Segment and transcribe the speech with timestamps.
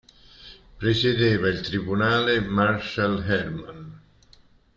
[0.79, 4.01] Presiedeva il Tribunale Martial Herman.